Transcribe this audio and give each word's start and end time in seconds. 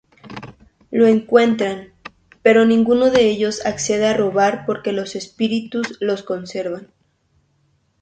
Lo 0.89 1.05
encuentran, 1.05 1.89
pero 2.41 2.65
ninguno 2.65 3.11
de 3.11 3.29
ellos 3.29 3.63
accede 3.67 4.07
a 4.07 4.17
robar 4.17 4.65
porque 4.65 4.93
los 4.93 5.15
espíritus 5.15 5.97
lo 5.99 6.15
conservan. 6.25 6.87